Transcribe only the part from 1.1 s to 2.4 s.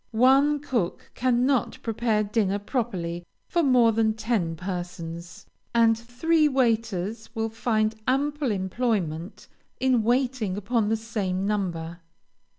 cannot prepare